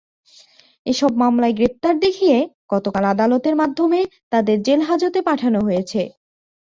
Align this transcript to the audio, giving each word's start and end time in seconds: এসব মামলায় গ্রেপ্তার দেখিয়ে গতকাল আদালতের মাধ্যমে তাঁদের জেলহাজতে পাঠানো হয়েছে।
এসব 0.85 1.11
মামলায় 1.21 1.55
গ্রেপ্তার 1.55 1.95
দেখিয়ে 2.05 2.37
গতকাল 2.71 3.03
আদালতের 3.13 3.55
মাধ্যমে 3.61 3.99
তাঁদের 4.31 4.57
জেলহাজতে 4.67 5.19
পাঠানো 5.27 5.59
হয়েছে। 5.67 6.01